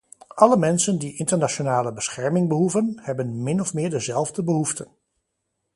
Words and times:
Alle 0.27 0.57
mensen 0.57 0.97
die 0.99 1.17
internationale 1.17 1.93
bescherming 1.93 2.47
behoeven, 2.47 2.97
hebben 3.01 3.43
min 3.43 3.61
of 3.61 3.73
meer 3.73 3.89
dezelfde 3.89 4.43
behoeften. 4.43 4.87